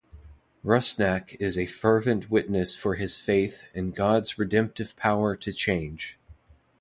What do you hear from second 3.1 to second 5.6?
faith and God's redemptive power to